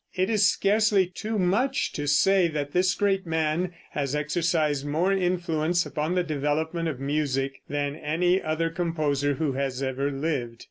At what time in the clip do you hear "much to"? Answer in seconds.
1.37-2.07